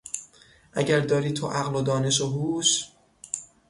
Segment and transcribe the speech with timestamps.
[0.73, 2.87] اگر داری تو عقل و دانش و هوش...